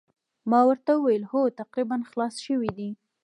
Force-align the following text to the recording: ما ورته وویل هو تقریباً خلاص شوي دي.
ما 0.49 0.59
ورته 0.69 0.91
وویل 0.95 1.23
هو 1.31 1.41
تقریباً 1.61 1.97
خلاص 2.09 2.35
شوي 2.45 2.69
دي. 2.77 2.89